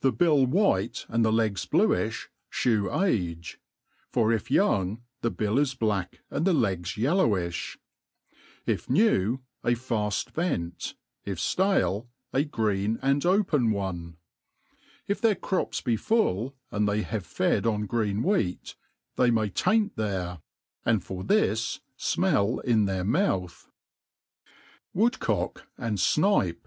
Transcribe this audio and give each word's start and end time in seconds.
THE 0.00 0.10
bill 0.10 0.44
iriiite, 0.48 1.06
and 1.08 1.24
the 1.24 1.30
legs 1.32 1.64
bluiOi, 1.66 2.26
iktw 2.52 3.06
age 3.08 3.60
$ 4.04 4.04
for 4.12 4.32
if 4.32 4.48
youtig^ 4.48 5.00
the 5.20 5.30
bin 5.30 5.56
it 5.58 5.78
black 5.78 6.18
and 6.32 6.44
legs 6.60 6.94
yellowifli; 6.94 7.76
if 8.66 8.90
new, 8.90 9.38
a 9.62 9.74
faft 9.76 10.32
vent; 10.32 10.94
if 11.24 11.38
ftale, 11.38 12.08
a 12.32 12.42
green 12.42 12.98
and 13.00 13.22
epen 13.22 13.70
one* 13.72 14.16
If 15.06 15.20
their 15.20 15.36
crops 15.36 15.80
be 15.80 15.96
full, 15.96 16.56
and 16.72 16.88
they 16.88 17.02
have 17.02 17.24
fed 17.24 17.66
on 17.66 17.86
green 17.86 18.24
wheat, 18.24 18.74
they 19.14 19.30
may 19.30 19.48
taint 19.50 19.94
there; 19.94 20.40
and 20.84 21.04
for 21.04 21.22
this 21.22 21.78
fmell 21.96 22.64
in 22.64 22.86
their 22.86 23.04
mouth« 23.04 23.70
W^odcod 24.92 25.62
and 25.78 26.00
Snipe. 26.00 26.66